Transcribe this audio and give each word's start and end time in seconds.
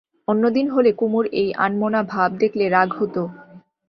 অন্য 0.27 0.43
দিন 0.49 0.67
হলে 0.69 0.91
কুমুর 0.93 1.25
এই 1.33 1.49
আনমনা 1.65 2.01
ভাব 2.03 2.29
দেখলে 2.37 2.65
রাগ 2.69 2.89
হত। 2.93 3.15